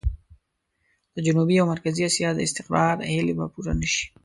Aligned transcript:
د 1.15 1.15
جنوبي 1.25 1.55
او 1.61 1.65
مرکزي 1.73 2.01
اسيا 2.09 2.29
د 2.33 2.39
استقرار 2.47 2.95
هيلې 3.11 3.33
به 3.37 3.45
پوره 3.53 3.73
نه 3.81 3.87
شي. 3.93 4.05